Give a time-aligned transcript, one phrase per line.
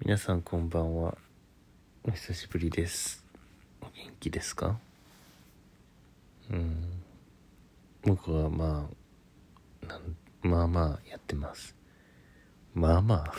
[0.00, 1.18] 皆さんこんばんは。
[2.04, 3.24] お久しぶりです。
[3.82, 4.78] お元気ですか？
[6.48, 7.02] うん。
[8.02, 8.88] 僕はま
[9.82, 11.74] あなんまあまあやってます。
[12.74, 13.34] まあまあ。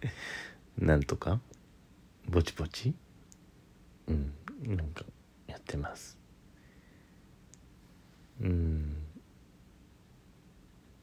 [0.82, 1.38] なんとか？
[2.26, 2.94] ぼちぼち？
[4.06, 4.32] うん。
[4.64, 5.04] なんか
[5.46, 6.18] やってます。
[8.40, 8.96] うん。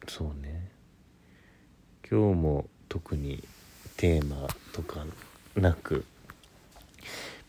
[0.08, 0.72] そうね。
[2.10, 3.48] 今日も特に
[4.04, 5.06] テーマとか
[5.56, 6.04] なく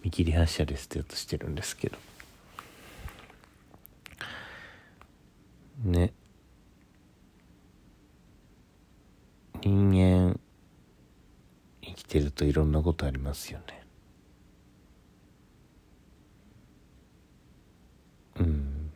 [0.05, 1.99] 見切り発車で捨てようとしてるんですけど。
[5.83, 6.13] ね。
[9.63, 10.39] 人間
[11.83, 13.83] 生きてるといろんなことありますよね。
[18.37, 18.93] うん。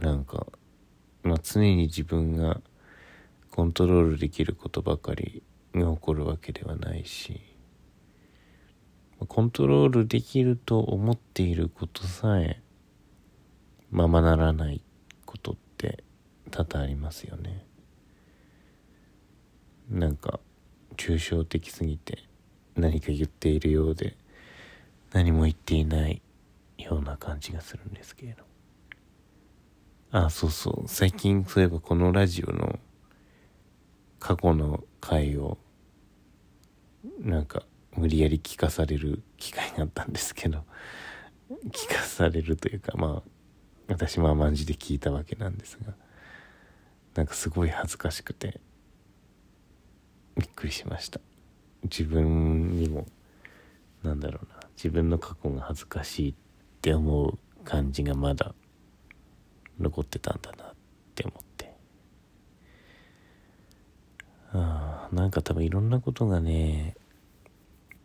[0.00, 0.46] なんか、
[1.24, 2.60] まあ、常に自分が
[3.50, 5.42] コントロールできることばかり
[5.80, 7.40] が起こるわけではないし
[9.28, 12.60] コントロールできると思っていることさえ
[13.90, 14.82] ままならない
[15.24, 16.04] ことって
[16.50, 17.64] 多々ありますよね。
[19.88, 20.40] なんか
[20.96, 22.18] 抽象的すぎて
[22.74, 24.16] 何か言っているようで
[25.12, 26.20] 何も言っていない
[26.78, 28.44] ような感じがするんですけれど。
[30.10, 30.88] あそうそう。
[30.88, 32.78] 最近そういえばこのラジオの
[34.18, 35.58] 過去の回を
[37.20, 37.62] なんか
[37.96, 40.64] 無理やり聞かされる機会があったんですけど
[41.70, 43.30] 聞かされるというかまあ
[43.88, 45.94] 私も甘んじで聞いたわけなんですが
[47.14, 48.60] なんかすごい恥ずかしくて
[50.36, 51.20] びっくりしました。
[51.84, 53.06] 自分にも
[54.02, 56.34] なんだろうな自分の過去が恥ずかしいっ
[56.82, 58.54] て思う感じがまだ
[59.78, 60.74] 残ってたんだなっ
[61.14, 61.72] て思って。
[64.52, 66.94] ああなんか多分いろんなことがね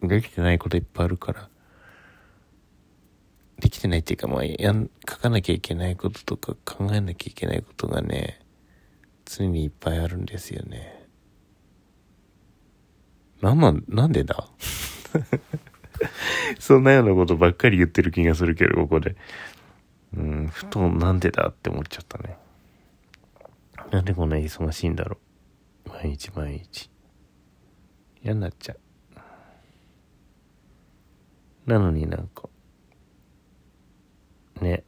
[0.02, 1.50] できてないこといっぱいあるから
[3.60, 8.40] できてないっていうかまあやん書かなきゃいけないこととか考えなきゃいけないことがね
[9.26, 11.06] 常にいっぱいあるんですよね。
[13.42, 14.48] なんなんなんでだ？
[16.60, 19.16] そんなようなことばっかり言ってる気がするけどここで。
[20.14, 22.38] うんふとなんでだって思っちゃったね。
[23.92, 25.18] なんでこんな忙しいんだろ
[25.86, 25.90] う。
[25.90, 26.91] 毎日毎日。
[28.24, 28.80] 嫌になっちゃう
[31.66, 32.50] なのになんか、
[34.62, 34.84] ね、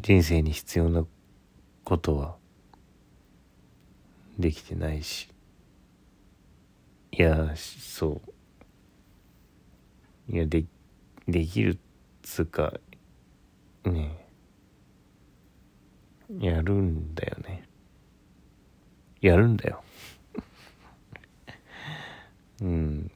[0.00, 1.04] 人生に必要な
[1.84, 2.36] ことは
[4.38, 5.28] できてないし、
[7.12, 8.20] いや、そ
[10.28, 10.32] う。
[10.32, 10.64] いや、で、
[11.26, 11.78] できるっ
[12.22, 12.72] つうか、
[13.84, 14.18] ね
[16.38, 17.68] やるんだよね。
[19.20, 19.82] やるんだよ。
[22.62, 23.10] うん。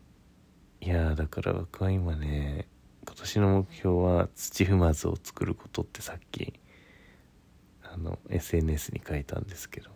[0.81, 2.69] いやだから僕は今ね
[3.07, 6.53] 今年の目標は土踏まずを作ることってさっき
[7.83, 9.91] あの SNS に書いたんですけど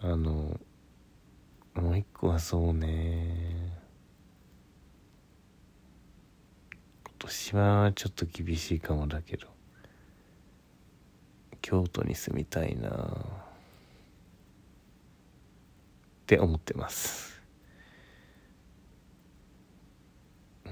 [0.00, 0.58] あの
[1.74, 3.72] もう一個はそうね
[7.04, 9.46] 今年はちょっと厳しいかもだけど
[11.62, 12.92] 京都に住みたいなっ
[16.26, 17.33] て思ってます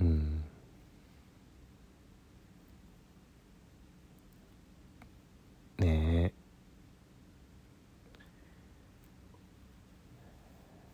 [0.01, 0.45] うん。
[5.79, 6.43] ねえ。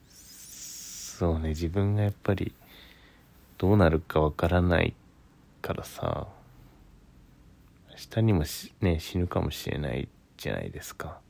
[0.09, 2.53] そうね自分がやっぱり
[3.57, 4.95] どうなるかわからない
[5.61, 6.29] からさ
[7.91, 8.45] 明日にも
[8.81, 11.21] ね死ぬかもしれないじゃないですか。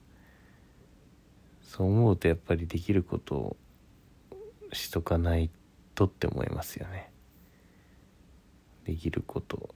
[1.62, 3.56] そう思うとやっぱりできることを
[4.72, 5.50] しとかない
[5.94, 7.10] とって思いますよね。
[8.88, 9.74] できること。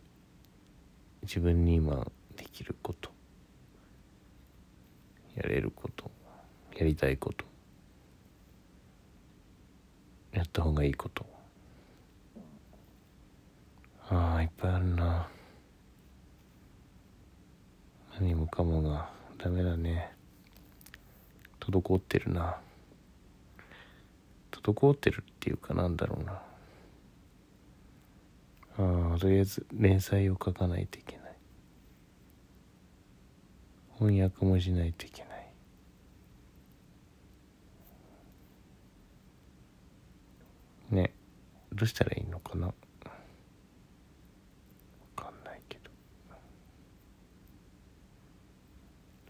[1.20, 3.10] 自分に今できること。
[5.34, 6.10] やれること。
[6.74, 7.44] やりたいこと。
[10.32, 11.26] やった方がいいこと。
[14.08, 15.28] ああいっぱいあるな。
[18.18, 19.10] 何もかもが。
[19.36, 20.10] ダメだね。
[21.60, 22.56] 滞ってるな。
[24.52, 26.51] 滞ってるっていうかなんだろうな。
[28.78, 31.36] あとりあえず連載を書かないといけない。
[33.98, 35.32] 翻訳もしないといけない。
[40.90, 41.14] ね
[41.72, 42.66] どうしたらいいのかな？
[42.66, 42.74] わ
[45.14, 45.90] かんないけど。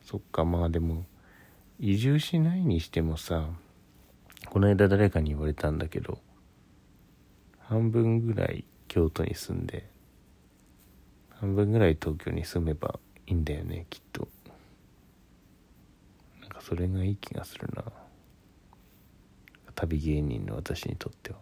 [0.03, 1.05] そっかまあでも
[1.79, 3.49] 移住しないにしてもさ
[4.49, 6.19] この間誰かに言われたんだけど
[7.59, 9.89] 半分ぐらい京都に住んで
[11.31, 14.29] 半分ぐらい東京に住めばいいんだよねきっと。
[16.43, 17.85] なんかそれがいい気がするな。
[19.75, 21.39] 旅芸人の私にとっては、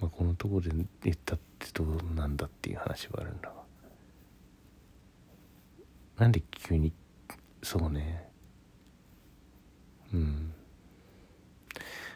[0.00, 0.70] まあ、このとこで
[1.04, 3.54] 言ったってどうなんだっていう話はあるんだが
[6.16, 6.94] なんで急に
[7.62, 8.26] そうね。
[10.14, 10.54] うん。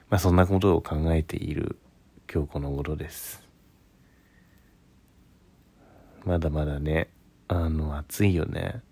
[0.09, 1.77] まあそんなことを考えている
[2.33, 3.43] 今日この頃です。
[6.25, 7.09] まだまだね
[7.49, 8.83] あの暑いよね。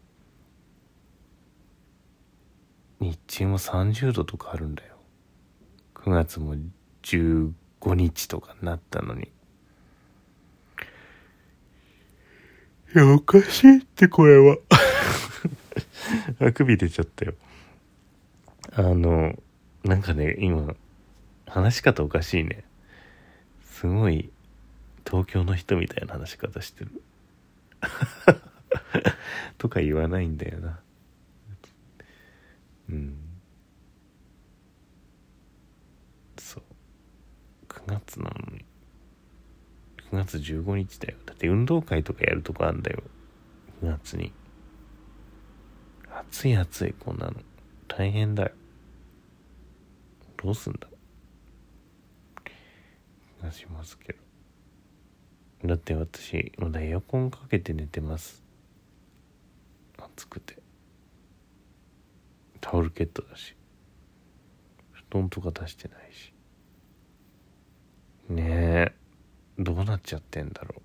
[2.99, 4.97] 日中も30度とかあるんだよ。
[5.95, 6.57] 9月も
[7.05, 7.53] 15
[7.95, 9.31] 日とかなったのに。
[12.93, 14.57] いやおかしいってこれは。
[16.45, 17.35] あくび出ちゃったよ。
[18.73, 19.41] あの
[19.85, 20.75] なんかね今
[21.47, 22.65] 話し方おかしいね
[23.79, 24.33] すごい
[25.07, 27.01] 東京の人みたいな話し方してる。
[29.57, 30.81] とか言わないんだよな。
[32.91, 33.17] うん。
[36.39, 36.65] そう。
[37.69, 38.65] 9月なのに。
[40.11, 41.19] 9月15日だよ。
[41.25, 43.05] だって運動会とかやるとこあんだよ。
[43.81, 44.33] 9月に。
[46.11, 47.35] 暑い暑いこんなの。
[47.87, 48.51] 大変だよ。
[50.37, 50.89] どうすんだ。
[53.43, 54.19] がしますけど。
[55.65, 58.45] だって私まだエアコンかけて寝てます。
[59.99, 60.57] 暑くて。
[62.61, 63.57] タオルケットだし。
[64.93, 66.33] 布団とか出してないし。
[68.29, 68.93] ねえ。
[69.59, 70.83] どうなっちゃってんだろう。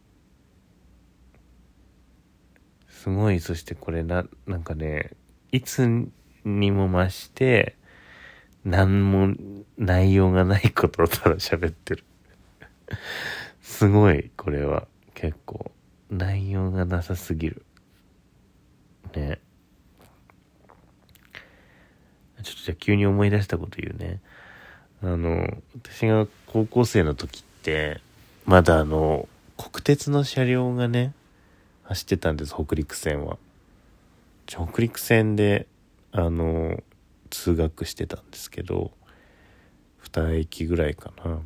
[2.91, 3.39] すごい。
[3.39, 5.11] そしてこれななんかね
[5.51, 5.87] いつ
[6.45, 7.77] にも増して
[8.63, 9.35] 何も
[9.77, 12.03] 内容がないことをただ喋ってる。
[13.61, 14.87] すごいこれは。
[15.13, 15.71] 結構
[16.09, 17.65] 内容がなさすぎる。
[19.15, 19.39] ね。
[22.43, 24.19] ちょっとじゃ急に思い出したこと言うね。
[25.01, 28.01] あの私が高校生の時って
[28.45, 29.27] まだあの
[29.57, 31.13] 国鉄の車両がね
[31.83, 33.37] 走ってたんです北陸線は。
[34.45, 35.67] 北陸線で
[36.11, 36.83] あの
[37.29, 38.91] 通学してたんですけど
[40.11, 41.39] 2駅ぐらいかな。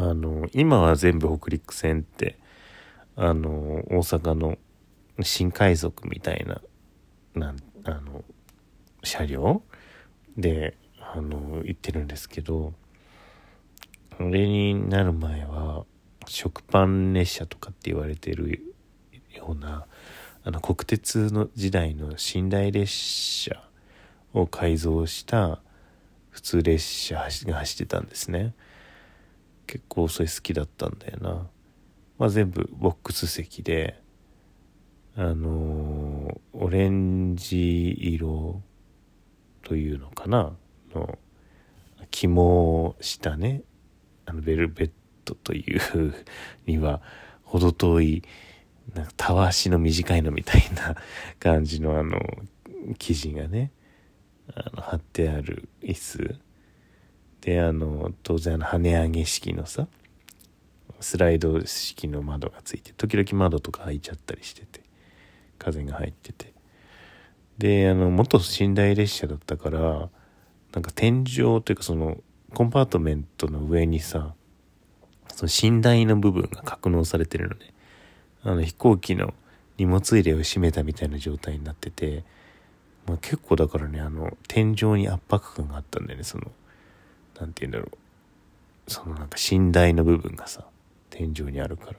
[0.00, 2.38] あの今は全部北陸線って
[3.16, 4.56] あの大阪の
[5.20, 6.60] 新海賊みたいな
[7.34, 8.24] なんあの
[9.02, 9.62] 車両？
[10.36, 12.72] であの行ってるんですけど
[14.20, 15.84] あれになる前は
[16.28, 18.76] 食パン列車とかって言われてる
[19.34, 19.86] ような
[20.44, 23.64] あの国鉄の時代の寝台列車
[24.32, 25.60] を改造した
[26.30, 28.54] 普通列車が走ってたんですね。
[29.68, 31.46] 結構それ好きだったんだよな。
[32.18, 34.00] まあ全部ボックス席で
[35.14, 38.62] あのー、オレンジ色
[39.62, 40.56] というのかな？
[40.94, 41.18] の
[42.10, 43.62] 肝をしたね。
[44.24, 44.90] あのベルベッ
[45.24, 46.14] トという
[46.66, 47.02] には
[47.44, 48.22] 程遠い
[48.94, 50.96] なんかたわしの短いのみたいな
[51.38, 52.18] 感じのあの
[52.98, 53.70] 生地がね
[54.54, 56.47] あの貼ってある椅子。
[57.40, 59.86] であの当然跳ね上げ式のさ
[61.00, 64.80] スライド式の窓がついて時々窓とか開いちゃったりしてて
[65.58, 66.52] 風が入ってて。
[67.58, 70.08] であの元寝台列車だったから
[70.72, 72.18] なんか天井というかその
[72.54, 74.32] コンパートメントの上にさ
[75.34, 77.72] その寝台の部分が格納されてるのね。
[78.44, 79.34] あの飛行機の
[79.76, 82.24] 荷物入れを閉めたみたいな状態になってて、
[83.06, 86.50] まあ、結構だからねあの天井に圧迫感があったんだよねその
[87.40, 88.90] 何て言うんだろう。
[88.90, 90.64] そのなんか寝台の部分がさ
[91.10, 91.94] 天井にあるから。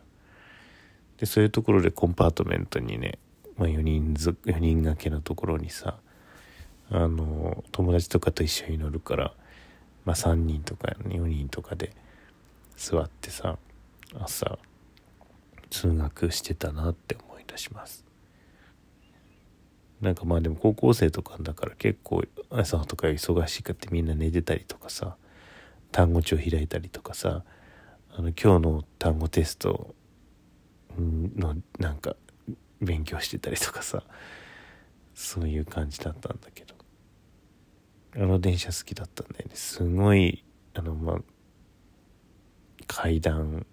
[1.17, 3.19] でそういうところでコンパートメントにね、
[3.57, 5.97] まあ、4人ず4人掛けのところにさ
[6.89, 9.33] あの友達とかと一緒に乗るから、
[10.05, 11.91] まあ、3人とか4人とかで
[12.77, 13.57] 座ってさ
[14.17, 14.57] 朝
[15.69, 18.05] 通学してたなって思い出します。
[20.01, 25.17] なんかまあでも高校生とかだから結構朝とか忙しいかってみんな寝てたりとかさ
[25.91, 27.43] 単語帳開いたりとかさ
[28.11, 29.95] あの今日の単語テスト
[30.97, 32.15] のなんか
[32.81, 34.03] 勉強してたりとかさ
[35.13, 36.79] そういう感じだったんだけど。
[38.15, 39.51] あの電車好きだったんだよね。
[39.55, 40.43] すごい
[40.73, 41.17] あのまあ
[42.87, 43.65] 階段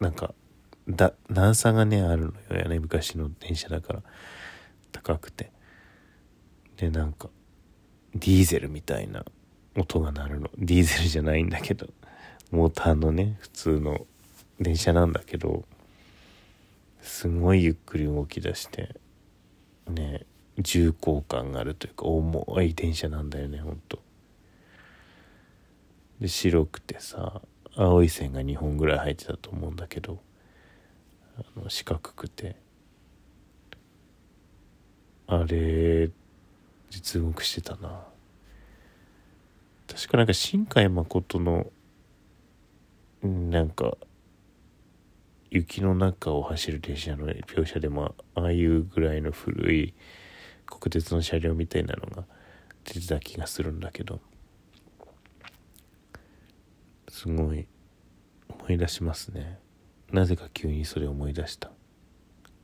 [0.00, 0.34] なんか
[0.88, 2.78] だ段差がねあるのよね。
[2.78, 4.02] 昔の電車だから。
[4.90, 5.50] 高くて。
[6.76, 7.30] でなんか
[8.14, 9.24] ディーゼルみたいな
[9.76, 10.50] 音が鳴るの。
[10.58, 11.88] ディーゼルじゃないんだけど。
[12.50, 14.06] モーターのね普通の
[14.60, 15.64] 電車なんだけど。
[17.00, 18.94] すごいゆっくり動き出して。
[19.88, 20.26] ね
[20.58, 23.98] 重厚感があるというか重い電車なんだよねほんと。
[26.20, 27.40] で白くてさ
[27.74, 30.18] 青い線が2本ぐらい入ってたと思うんだけど。
[31.38, 32.56] あの四角くて。
[35.26, 36.10] あれ
[36.90, 38.04] 実目してたな。
[39.94, 41.66] 確かなんか新海誠の
[43.22, 43.98] なんか
[45.50, 49.94] 雪の中を走る電車の描写でもああいうぐらいの古い
[50.64, 52.24] 国鉄の車両みたいなのが
[52.84, 54.20] 出てた気がするんだけど
[57.08, 57.68] すごい
[58.48, 59.58] 思い出しますね。
[60.10, 61.70] なぜか急にそれ思い出した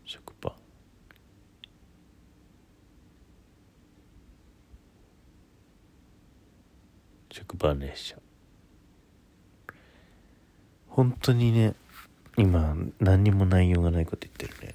[0.07, 0.69] 食パン
[7.39, 8.17] 食パン列車
[10.89, 11.75] 本当にね
[12.37, 14.75] 今何にも内容がないこと言ってるね。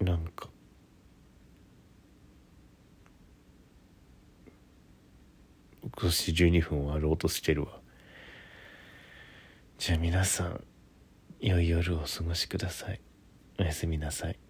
[0.00, 0.48] なんか。
[5.82, 7.80] 今年12分終わろうとしてるわ。
[9.78, 10.64] じゃあ皆さん
[11.40, 13.00] 良い夜をお過ごしください。
[13.58, 14.49] おやすみなさい。